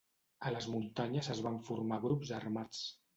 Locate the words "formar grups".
1.67-2.33